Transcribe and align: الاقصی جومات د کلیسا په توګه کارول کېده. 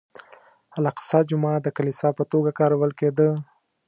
الاقصی 0.77 1.19
جومات 1.29 1.59
د 1.63 1.67
کلیسا 1.77 2.09
په 2.17 2.23
توګه 2.31 2.49
کارول 2.59 2.91
کېده. 2.99 3.29